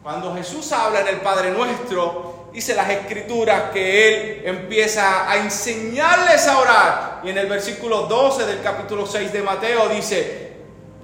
Cuando 0.02 0.34
Jesús 0.34 0.72
habla 0.72 1.02
en 1.02 1.08
el 1.10 1.22
Padre 1.22 1.52
Nuestro, 1.52 2.41
dice 2.54 2.74
las 2.74 2.90
escrituras 2.90 3.72
que 3.72 4.08
Él 4.08 4.42
empieza 4.46 5.30
a 5.30 5.38
enseñarles 5.38 6.48
a 6.48 6.60
orar. 6.60 7.22
Y 7.24 7.30
en 7.30 7.38
el 7.38 7.48
versículo 7.48 8.04
12 8.04 8.46
del 8.46 8.62
capítulo 8.62 9.06
6 9.06 9.32
de 9.32 9.42
Mateo 9.42 9.90
dice, 9.90 10.52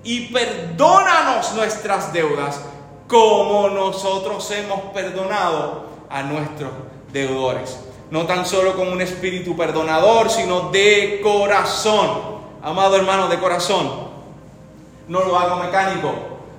y 0.04 0.32
perdónanos 0.32 1.54
nuestras 1.54 2.14
deudas 2.14 2.62
como 3.08 3.70
nosotros 3.70 4.50
hemos 4.52 4.94
perdonado 4.94 5.86
a 6.10 6.24
nuestros 6.24 6.72
deudores. 7.12 7.80
No 8.12 8.26
tan 8.26 8.46
solo 8.46 8.76
con 8.76 8.88
un 8.88 9.02
espíritu 9.02 9.56
perdonador, 9.58 10.30
sino 10.30 10.70
de 10.72 11.20
corazón 11.22 12.38
amado 12.68 12.98
hermano 12.98 13.28
de 13.28 13.40
corazón, 13.40 14.08
no 15.08 15.24
lo 15.24 15.40
hago 15.40 15.56
mecánico, 15.64 16.14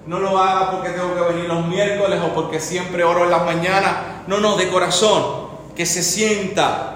no 0.08 0.18
lo 0.20 0.38
haga 0.38 0.70
porque 0.70 0.88
tengo 0.88 1.14
que 1.14 1.34
venir 1.34 1.44
los 1.44 1.66
miércoles 1.66 2.18
o 2.24 2.34
porque 2.34 2.60
siempre 2.60 3.04
oro 3.04 3.24
en 3.24 3.30
las 3.30 3.44
mañanas. 3.44 3.94
No, 4.26 4.38
no, 4.38 4.56
de 4.56 4.68
corazón, 4.68 5.48
que 5.76 5.84
se 5.84 6.02
sienta. 6.02 6.94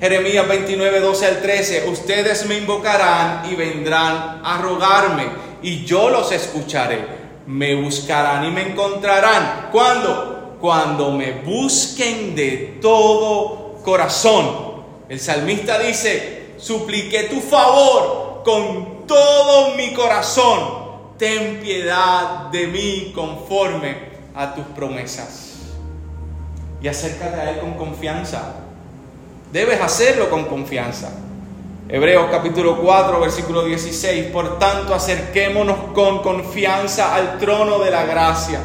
Jeremías 0.00 0.48
29, 0.48 0.98
12 0.98 1.26
al 1.26 1.42
13, 1.42 1.88
ustedes 1.88 2.46
me 2.46 2.58
invocarán 2.58 3.48
y 3.48 3.54
vendrán 3.54 4.40
a 4.44 4.58
rogarme 4.60 5.28
y 5.62 5.84
yo 5.84 6.10
los 6.10 6.32
escucharé. 6.32 7.20
Me 7.46 7.80
buscarán 7.80 8.44
y 8.44 8.50
me 8.50 8.62
encontrarán. 8.62 9.68
¿Cuándo? 9.70 10.56
Cuando 10.60 11.12
me 11.12 11.42
busquen 11.42 12.34
de 12.34 12.78
todo 12.82 13.78
corazón. 13.84 14.82
El 15.08 15.20
salmista 15.20 15.78
dice, 15.78 16.54
supliqué 16.56 17.24
tu 17.24 17.40
favor 17.40 18.42
con 18.44 19.06
todo 19.06 19.76
mi 19.76 19.92
corazón 19.92 20.79
ten 21.20 21.60
piedad 21.60 22.46
de 22.50 22.66
mí 22.66 23.12
conforme 23.14 24.08
a 24.34 24.54
tus 24.54 24.64
promesas. 24.64 25.50
Y 26.80 26.88
acércate 26.88 27.38
a 27.38 27.50
Él 27.50 27.60
con 27.60 27.74
confianza. 27.74 28.54
Debes 29.52 29.82
hacerlo 29.82 30.30
con 30.30 30.46
confianza. 30.46 31.10
Hebreos 31.90 32.28
capítulo 32.30 32.80
4, 32.80 33.20
versículo 33.20 33.64
16. 33.64 34.32
Por 34.32 34.58
tanto, 34.58 34.94
acerquémonos 34.94 35.92
con 35.92 36.22
confianza 36.22 37.14
al 37.14 37.36
trono 37.36 37.80
de 37.80 37.90
la 37.90 38.04
gracia, 38.04 38.60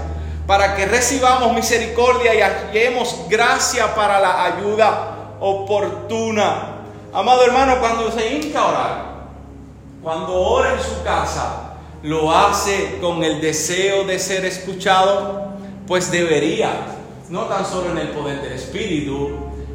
para 0.47 0.75
que 0.77 0.85
recibamos 0.85 1.53
misericordia 1.53 2.35
y 2.35 2.39
hallemos 2.39 3.25
gracia 3.27 3.93
para 3.95 4.21
la 4.21 4.45
ayuda 4.45 5.35
oportuna. 5.41 6.83
Amado 7.13 7.43
hermano, 7.43 7.79
cuando 7.81 8.09
se 8.11 8.33
hinca 8.33 8.59
a 8.59 8.67
orar, 8.67 9.05
cuando 10.01 10.33
ora 10.35 10.73
en 10.73 10.79
su 10.79 11.03
casa, 11.03 11.64
lo 12.05 12.31
hace 12.31 12.99
con 13.01 13.23
el 13.23 13.41
deseo 13.41 14.03
de 14.03 14.19
ser 14.19 14.45
escuchado, 14.45 15.47
pues 15.87 16.11
debería, 16.11 16.69
no 17.29 17.45
tan 17.45 17.65
solo 17.65 17.89
en 17.89 17.97
el 17.97 18.09
poder 18.09 18.43
del 18.43 18.53
Espíritu, 18.53 19.31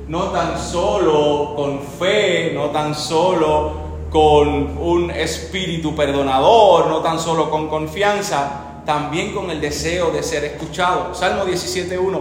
no 0.07 0.25
tan 0.27 0.57
solo 0.57 1.55
con 1.57 1.81
fe, 1.83 2.53
no 2.55 2.67
tan 2.67 2.95
solo 2.95 3.73
con 4.11 4.79
un 4.79 5.11
espíritu 5.11 5.95
perdonador, 5.97 6.87
no 6.87 7.01
tan 7.01 7.19
solo 7.19 7.51
con 7.51 7.69
confianza, 7.69 8.83
también 8.87 9.35
con 9.35 9.51
el 9.51 9.61
deseo 9.61 10.13
de 10.13 10.23
ser 10.23 10.45
escuchado. 10.45 11.13
Salmo 11.15 11.45
17.1. 11.45 12.21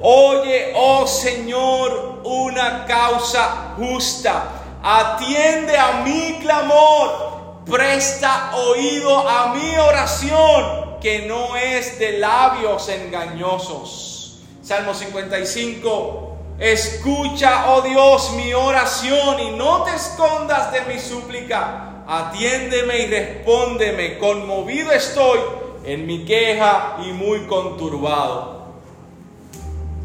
Oye, 0.00 0.72
oh 0.76 1.06
Señor, 1.06 2.20
una 2.24 2.86
causa 2.86 3.74
justa. 3.76 4.62
Atiende 4.82 5.78
a 5.78 6.02
mi 6.04 6.40
clamor 6.40 7.33
presta 7.70 8.54
oído 8.56 9.28
a 9.28 9.54
mi 9.54 9.76
oración, 9.76 10.98
que 11.00 11.26
no 11.26 11.56
es 11.56 11.98
de 11.98 12.18
labios 12.18 12.88
engañosos. 12.88 14.40
Salmo 14.62 14.94
55, 14.94 16.36
escucha, 16.58 17.70
oh 17.70 17.82
Dios, 17.82 18.32
mi 18.36 18.54
oración 18.54 19.40
y 19.40 19.50
no 19.50 19.82
te 19.82 19.94
escondas 19.94 20.72
de 20.72 20.80
mi 20.82 20.98
súplica. 20.98 22.04
Atiéndeme 22.06 22.98
y 22.98 23.06
respóndeme, 23.06 24.18
conmovido 24.18 24.92
estoy 24.92 25.40
en 25.84 26.06
mi 26.06 26.24
queja 26.24 26.96
y 27.04 27.12
muy 27.12 27.40
conturbado. 27.46 28.74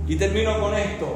Y 0.07 0.15
termino 0.15 0.59
con 0.59 0.73
esto. 0.75 1.07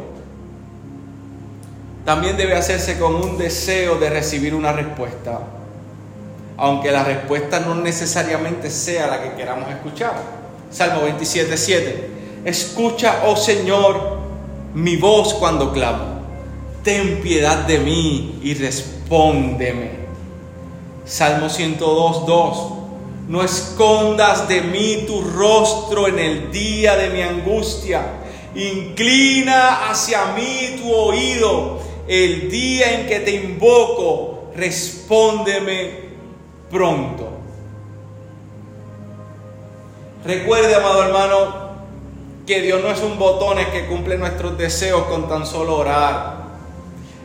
También 2.05 2.35
debe 2.35 2.55
hacerse 2.55 3.00
con 3.00 3.15
un 3.15 3.38
deseo 3.38 3.95
de 3.95 4.09
recibir 4.09 4.53
una 4.53 4.73
respuesta 4.73 5.39
aunque 6.57 6.91
la 6.91 7.03
respuesta 7.03 7.60
no 7.60 7.75
necesariamente 7.75 8.69
sea 8.69 9.07
la 9.07 9.22
que 9.24 9.33
queramos 9.33 9.69
escuchar. 9.69 10.13
Salmo 10.69 11.03
27, 11.03 11.57
7. 11.57 12.10
Escucha, 12.45 13.24
oh 13.25 13.36
Señor, 13.36 14.17
mi 14.74 14.95
voz 14.98 15.33
cuando 15.36 15.72
clamo. 15.72 16.24
Ten 16.83 17.22
piedad 17.22 17.59
de 17.59 17.79
mí 17.79 18.39
y 18.44 18.53
respóndeme. 18.55 20.03
Salmo 21.05 21.50
102, 21.50 22.25
2. 22.25 22.74
No 23.27 23.42
escondas 23.42 24.48
de 24.48 24.61
mí 24.61 25.05
tu 25.07 25.22
rostro 25.22 26.07
en 26.07 26.20
el 26.20 26.51
día 26.51 26.98
de 26.98 27.09
mi 27.09 27.22
angustia. 27.22 28.01
Inclina 28.55 29.89
hacia 29.89 30.33
mí 30.35 30.75
tu 30.81 30.94
oído 30.94 31.79
el 32.07 32.51
día 32.51 33.00
en 33.00 33.07
que 33.07 33.22
te 33.22 33.31
invoco. 33.31 34.51
Respóndeme 34.55 36.02
pronto. 36.74 37.29
Recuerde, 40.25 40.75
amado 40.75 41.03
hermano, 41.03 41.64
que 42.48 42.62
Dios 42.62 42.81
no 42.81 42.90
es 42.90 43.00
un 43.01 43.18
botón 43.20 43.57
que 43.72 43.86
cumple 43.86 44.18
nuestros 44.18 44.57
deseos 44.57 45.03
con 45.03 45.29
tan 45.29 45.46
solo 45.46 45.77
orar. 45.77 46.44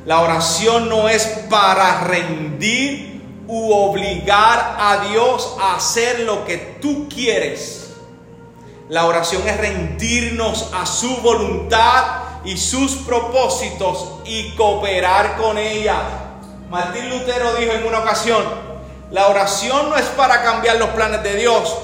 La 0.05 0.21
oración 0.21 0.89
no 0.89 1.09
es 1.09 1.27
para 1.51 2.03
rendir 2.03 3.23
u 3.49 3.73
obligar 3.73 4.77
a 4.79 5.07
Dios 5.09 5.57
a 5.61 5.77
hacer 5.77 6.21
lo 6.21 6.45
que 6.45 6.79
tú 6.81 7.09
quieres. 7.09 7.97
La 8.89 9.07
oración 9.07 9.47
es 9.47 9.57
rendirnos 9.57 10.71
a 10.73 10.87
su 10.87 11.17
voluntad 11.19 12.05
y 12.45 12.57
sus 12.57 12.97
propósitos 12.97 14.21
y 14.25 14.51
cooperar 14.51 15.37
con 15.37 15.59
ella. 15.59 16.01
Martín 16.71 17.09
Lutero 17.11 17.55
dijo 17.55 17.73
en 17.73 17.87
una 17.87 18.01
ocasión, 18.01 18.68
la 19.11 19.29
oración 19.29 19.89
no 19.89 19.97
es 19.97 20.05
para 20.07 20.43
cambiar 20.43 20.77
los 20.77 20.91
planes 20.91 21.23
de 21.23 21.37
Dios, 21.37 21.79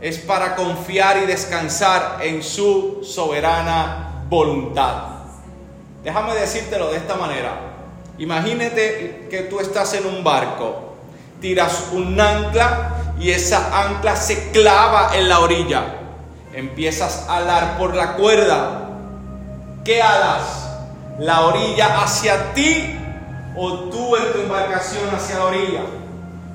es 0.00 0.18
para 0.18 0.56
confiar 0.56 1.18
y 1.18 1.26
descansar 1.26 2.18
en 2.22 2.42
su 2.42 3.00
soberana 3.04 4.24
voluntad. 4.30 4.94
Déjame 6.02 6.34
decírtelo 6.34 6.90
de 6.90 6.96
esta 6.96 7.16
manera. 7.16 7.52
Imagínate 8.16 9.28
que 9.30 9.40
tú 9.42 9.60
estás 9.60 9.92
en 9.92 10.06
un 10.06 10.24
barco, 10.24 10.94
tiras 11.40 11.88
un 11.92 12.18
ancla 12.18 13.14
y 13.18 13.30
esa 13.30 13.84
ancla 13.84 14.16
se 14.16 14.50
clava 14.50 15.14
en 15.14 15.28
la 15.28 15.40
orilla. 15.40 15.96
Empiezas 16.54 17.26
a 17.28 17.36
alar 17.36 17.76
por 17.76 17.94
la 17.94 18.14
cuerda. 18.14 18.88
¿Qué 19.84 20.00
alas? 20.00 20.66
¿La 21.18 21.42
orilla 21.42 22.02
hacia 22.02 22.54
ti 22.54 22.98
o 23.54 23.90
tú 23.90 24.16
en 24.16 24.32
tu 24.32 24.38
embarcación 24.40 25.14
hacia 25.14 25.38
la 25.38 25.44
orilla? 25.44 25.99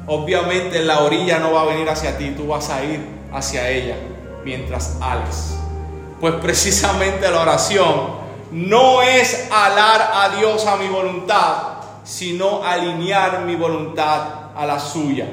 Obviamente 0.08 0.84
la 0.84 1.00
orilla 1.00 1.40
no 1.40 1.54
va 1.54 1.62
a 1.62 1.66
venir 1.66 1.90
hacia 1.90 2.18
ti, 2.18 2.32
tú 2.38 2.48
vas 2.48 2.70
a 2.70 2.84
ir 2.84 3.00
hacia 3.34 3.70
ella 3.70 3.96
mientras 4.44 4.98
ales. 5.02 5.56
Pues 6.22 6.36
precisamente 6.36 7.30
la 7.30 7.42
oración 7.42 8.26
no 8.52 9.02
es 9.02 9.48
alar 9.52 10.12
a 10.14 10.30
Dios 10.38 10.66
a 10.68 10.76
mi 10.78 10.88
voluntad, 10.88 11.56
sino 12.04 12.64
alinear 12.64 13.42
mi 13.42 13.56
voluntad 13.56 14.52
a 14.56 14.66
la 14.66 14.80
suya. 14.80 15.26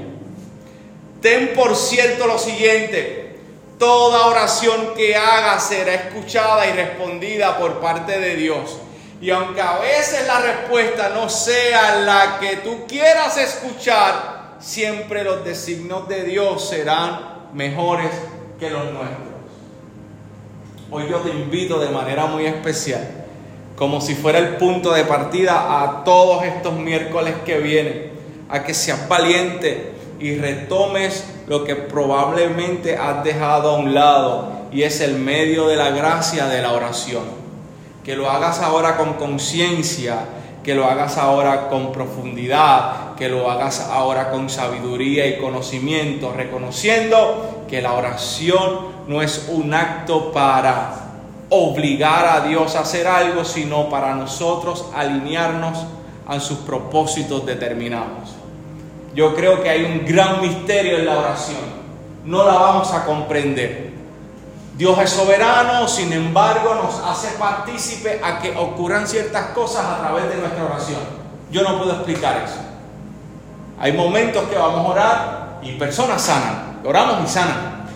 Ten 1.20 1.52
por 1.54 1.76
cierto 1.76 2.26
lo 2.26 2.38
siguiente, 2.38 3.38
toda 3.78 4.26
oración 4.26 4.94
que 4.96 5.14
hagas 5.14 5.68
será 5.68 5.94
escuchada 5.94 6.66
y 6.66 6.72
respondida 6.72 7.58
por 7.58 7.80
parte 7.80 8.18
de 8.18 8.36
Dios. 8.36 8.78
Y 9.20 9.30
aunque 9.30 9.60
a 9.60 9.78
veces 9.78 10.26
la 10.26 10.40
respuesta 10.40 11.10
no 11.10 11.28
sea 11.28 11.96
la 11.96 12.38
que 12.40 12.56
tú 12.56 12.86
quieras 12.88 13.36
escuchar, 13.36 14.31
siempre 14.62 15.24
los 15.24 15.44
designios 15.44 16.08
de 16.08 16.22
Dios 16.24 16.68
serán 16.68 17.48
mejores 17.52 18.10
que 18.58 18.70
los 18.70 18.84
nuestros. 18.84 19.32
Hoy 20.90 21.04
yo 21.10 21.18
te 21.18 21.30
invito 21.30 21.78
de 21.80 21.88
manera 21.88 22.26
muy 22.26 22.46
especial, 22.46 23.06
como 23.76 24.00
si 24.00 24.14
fuera 24.14 24.38
el 24.38 24.56
punto 24.56 24.92
de 24.92 25.04
partida 25.04 25.82
a 25.82 26.04
todos 26.04 26.44
estos 26.44 26.74
miércoles 26.74 27.34
que 27.44 27.58
vienen, 27.58 28.12
a 28.48 28.62
que 28.62 28.72
seas 28.72 29.08
valiente 29.08 29.92
y 30.20 30.36
retomes 30.36 31.24
lo 31.48 31.64
que 31.64 31.74
probablemente 31.74 32.96
has 32.96 33.24
dejado 33.24 33.70
a 33.70 33.78
un 33.78 33.94
lado 33.94 34.52
y 34.70 34.82
es 34.82 35.00
el 35.00 35.16
medio 35.16 35.66
de 35.66 35.76
la 35.76 35.90
gracia 35.90 36.46
de 36.46 36.62
la 36.62 36.72
oración. 36.72 37.24
Que 38.04 38.14
lo 38.14 38.30
hagas 38.30 38.60
ahora 38.60 38.96
con 38.96 39.14
conciencia 39.14 40.18
que 40.62 40.74
lo 40.74 40.86
hagas 40.86 41.18
ahora 41.18 41.68
con 41.68 41.92
profundidad, 41.92 43.14
que 43.16 43.28
lo 43.28 43.50
hagas 43.50 43.80
ahora 43.90 44.30
con 44.30 44.48
sabiduría 44.48 45.26
y 45.26 45.38
conocimiento, 45.38 46.32
reconociendo 46.32 47.64
que 47.68 47.82
la 47.82 47.94
oración 47.94 48.92
no 49.08 49.22
es 49.22 49.48
un 49.50 49.74
acto 49.74 50.32
para 50.32 50.94
obligar 51.48 52.26
a 52.26 52.46
Dios 52.46 52.76
a 52.76 52.80
hacer 52.80 53.06
algo, 53.06 53.44
sino 53.44 53.88
para 53.88 54.14
nosotros 54.14 54.86
alinearnos 54.94 55.84
a 56.26 56.40
sus 56.40 56.58
propósitos 56.58 57.44
determinados. 57.44 58.34
Yo 59.14 59.34
creo 59.34 59.62
que 59.62 59.68
hay 59.68 59.84
un 59.84 60.06
gran 60.06 60.40
misterio 60.40 60.98
en 60.98 61.06
la 61.06 61.18
oración. 61.18 61.82
No 62.24 62.44
la 62.44 62.54
vamos 62.54 62.92
a 62.92 63.04
comprender 63.04 63.91
Dios 64.76 64.98
es 64.98 65.10
soberano, 65.10 65.86
sin 65.86 66.12
embargo 66.12 66.74
nos 66.74 66.98
hace 67.04 67.36
partícipe 67.38 68.20
a 68.24 68.38
que 68.38 68.56
ocurran 68.56 69.06
ciertas 69.06 69.48
cosas 69.48 69.84
a 69.84 69.98
través 70.00 70.28
de 70.28 70.36
nuestra 70.36 70.64
oración. 70.64 71.00
Yo 71.50 71.62
no 71.62 71.78
puedo 71.78 71.92
explicar 71.92 72.42
eso. 72.44 72.56
Hay 73.78 73.92
momentos 73.92 74.44
que 74.48 74.56
vamos 74.56 74.86
a 74.86 74.88
orar 74.88 75.58
y 75.62 75.72
personas 75.72 76.22
sanan. 76.22 76.80
Oramos 76.84 77.28
y 77.28 77.32
sanan. 77.32 77.86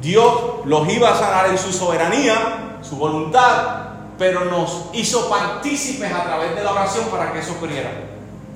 Dios 0.00 0.64
los 0.64 0.88
iba 0.88 1.10
a 1.10 1.16
sanar 1.16 1.46
en 1.46 1.58
su 1.58 1.72
soberanía, 1.72 2.78
su 2.82 2.96
voluntad, 2.96 3.82
pero 4.18 4.44
nos 4.46 4.86
hizo 4.92 5.30
partícipes 5.30 6.12
a 6.12 6.24
través 6.24 6.56
de 6.56 6.64
la 6.64 6.72
oración 6.72 7.04
para 7.06 7.32
que 7.32 7.38
eso 7.38 7.52
ocurriera. 7.52 7.90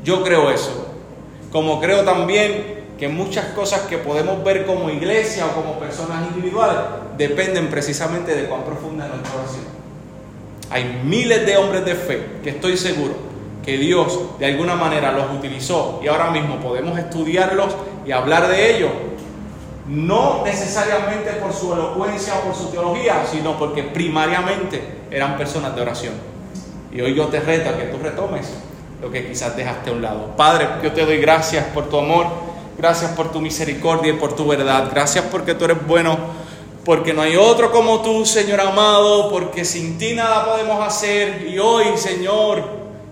Yo 0.03 0.25
creo 0.25 0.51
eso. 0.51 0.89
Como 1.53 1.81
creo 1.81 2.05
también 2.05 2.86
que 2.99 3.09
muchas 3.09 3.47
cosas 3.47 3.83
que 3.83 3.99
podemos 3.99 4.43
ver 4.43 4.65
como 4.65 4.91
iglesia 4.91 5.47
o 5.47 5.51
como 5.51 5.79
personas 5.79 6.27
individuales 6.29 6.79
dependen 7.19 7.69
precisamente 7.69 8.35
de 8.35 8.47
cuán 8.47 8.63
profunda 8.65 9.07
es 9.07 9.13
nuestra 9.13 9.35
oración. 9.35 9.65
Hay 10.71 11.03
miles 11.05 11.47
de 11.47 11.57
hombres 11.57 11.85
de 11.85 11.95
fe 11.95 12.27
que 12.43 12.51
estoy 12.51 12.77
seguro 12.77 13.15
que 13.65 13.77
Dios 13.77 14.39
de 14.39 14.47
alguna 14.47 14.77
manera 14.77 15.13
los 15.13 15.31
utilizó 15.37 16.01
y 16.03 16.07
ahora 16.07 16.31
mismo 16.31 16.61
podemos 16.61 16.99
estudiarlos 16.99 17.75
y 18.07 18.13
hablar 18.13 18.49
de 18.49 18.77
ellos 18.77 18.91
no 19.89 20.43
necesariamente 20.45 21.33
por 21.33 21.53
su 21.53 21.73
elocuencia 21.73 22.35
o 22.39 22.47
por 22.47 22.55
su 22.55 22.71
teología, 22.71 23.25
sino 23.31 23.59
porque 23.59 23.83
primariamente 23.85 24.81
eran 25.11 25.37
personas 25.37 25.75
de 25.77 25.83
oración. 25.83 26.15
Y 26.93 27.01
hoy 27.01 27.15
yo 27.15 27.27
te 27.27 27.41
reto 27.41 27.71
a 27.71 27.77
que 27.77 27.85
tú 27.85 27.99
retomes 28.03 28.53
lo 29.01 29.11
que 29.11 29.27
quizás 29.27 29.57
dejaste 29.57 29.91
a 29.91 29.93
un 29.93 30.03
lado. 30.03 30.35
Padre, 30.37 30.69
yo 30.83 30.93
te 30.93 31.05
doy 31.05 31.19
gracias 31.19 31.65
por 31.67 31.89
tu 31.89 31.99
amor, 31.99 32.27
gracias 32.79 33.13
por 33.13 33.33
tu 33.33 33.41
misericordia 33.41 34.13
y 34.13 34.17
por 34.17 34.35
tu 34.35 34.47
verdad, 34.47 34.89
gracias 34.91 35.25
porque 35.31 35.55
tú 35.55 35.65
eres 35.65 35.87
bueno, 35.87 36.17
porque 36.85 37.13
no 37.13 37.23
hay 37.23 37.37
otro 37.37 37.73
como 37.73 38.03
tú, 38.03 38.25
Señor 38.25 38.61
amado, 38.61 39.31
porque 39.31 39.65
sin 39.65 39.99
ti 39.99 40.15
nada 40.15 40.45
podemos 40.45 40.87
hacer. 40.87 41.47
Y 41.49 41.59
hoy, 41.59 41.97
Señor, 41.97 42.63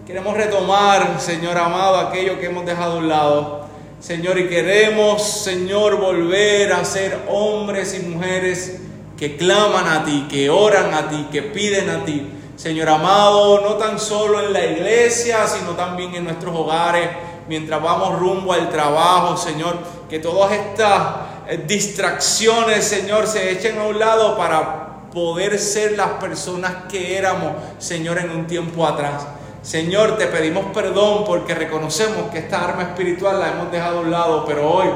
queremos 0.06 0.36
retomar, 0.36 1.20
Señor 1.20 1.58
amado, 1.58 1.96
aquello 1.96 2.38
que 2.38 2.46
hemos 2.46 2.64
dejado 2.64 2.94
a 2.94 2.98
un 2.98 3.08
lado. 3.08 3.64
Señor, 4.00 4.38
y 4.38 4.48
queremos, 4.48 5.22
Señor, 5.22 5.96
volver 5.96 6.72
a 6.72 6.84
ser 6.84 7.18
hombres 7.28 7.98
y 7.98 8.06
mujeres 8.06 8.80
que 9.16 9.36
claman 9.36 9.88
a 9.88 10.04
ti, 10.04 10.26
que 10.30 10.50
oran 10.50 10.92
a 10.92 11.08
ti, 11.08 11.26
que 11.32 11.42
piden 11.42 11.88
a 11.88 12.04
ti. 12.04 12.28
Señor 12.56 12.88
amado, 12.90 13.62
no 13.62 13.74
tan 13.74 13.98
solo 13.98 14.40
en 14.40 14.52
la 14.52 14.64
iglesia, 14.64 15.46
sino 15.46 15.70
también 15.70 16.14
en 16.14 16.24
nuestros 16.24 16.54
hogares, 16.54 17.08
mientras 17.48 17.82
vamos 17.82 18.18
rumbo 18.18 18.52
al 18.52 18.70
trabajo, 18.70 19.36
Señor, 19.36 19.76
que 20.08 20.18
todas 20.18 20.52
estas 20.52 21.02
eh, 21.48 21.64
distracciones, 21.66 22.84
Señor, 22.84 23.26
se 23.26 23.50
echen 23.50 23.78
a 23.78 23.84
un 23.84 23.98
lado 23.98 24.36
para 24.36 24.84
poder 25.12 25.58
ser 25.58 25.92
las 25.92 26.10
personas 26.12 26.72
que 26.88 27.16
éramos, 27.16 27.52
Señor, 27.78 28.18
en 28.18 28.30
un 28.30 28.46
tiempo 28.46 28.86
atrás. 28.86 29.26
Señor, 29.62 30.18
te 30.18 30.26
pedimos 30.26 30.66
perdón 30.74 31.24
porque 31.24 31.54
reconocemos 31.54 32.30
que 32.30 32.38
esta 32.38 32.62
arma 32.62 32.82
espiritual 32.82 33.40
la 33.40 33.52
hemos 33.52 33.72
dejado 33.72 33.98
a 33.98 34.00
un 34.02 34.10
lado, 34.10 34.44
pero 34.44 34.70
hoy 34.70 34.88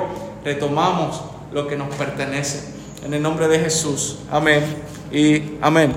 retomamos 0.44 1.22
lo 1.52 1.66
que 1.66 1.76
nos 1.76 1.94
pertenece. 1.94 2.76
En 3.04 3.14
el 3.14 3.22
nombre 3.22 3.48
de 3.48 3.61
Jesús. 3.61 4.18
Amén 4.30 4.62
y 5.11 5.56
amén. 5.62 5.94